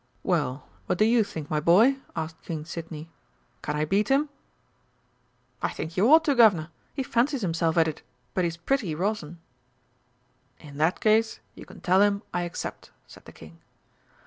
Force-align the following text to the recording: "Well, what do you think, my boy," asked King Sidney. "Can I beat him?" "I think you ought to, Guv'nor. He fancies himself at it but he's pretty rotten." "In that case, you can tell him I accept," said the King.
"Well, 0.23 0.67
what 0.87 0.97
do 0.97 1.05
you 1.05 1.23
think, 1.23 1.51
my 1.51 1.59
boy," 1.59 1.97
asked 2.15 2.41
King 2.41 2.65
Sidney. 2.65 3.11
"Can 3.61 3.75
I 3.75 3.85
beat 3.85 4.09
him?" 4.09 4.29
"I 5.61 5.69
think 5.69 5.95
you 5.95 6.11
ought 6.11 6.23
to, 6.25 6.33
Guv'nor. 6.33 6.69
He 6.95 7.03
fancies 7.03 7.43
himself 7.43 7.77
at 7.77 7.87
it 7.87 8.01
but 8.33 8.43
he's 8.43 8.57
pretty 8.57 8.95
rotten." 8.95 9.37
"In 10.59 10.77
that 10.77 11.01
case, 11.01 11.39
you 11.53 11.67
can 11.67 11.81
tell 11.81 12.01
him 12.01 12.23
I 12.33 12.41
accept," 12.45 12.89
said 13.05 13.25
the 13.25 13.31
King. 13.31 13.59